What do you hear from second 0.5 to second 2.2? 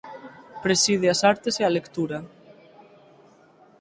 Preside as artes e a lectura.